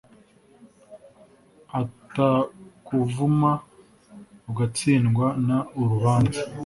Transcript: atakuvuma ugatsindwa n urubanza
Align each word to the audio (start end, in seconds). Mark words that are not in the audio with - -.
atakuvuma 1.81 3.51
ugatsindwa 4.49 5.27
n 5.45 5.49
urubanza 5.81 6.41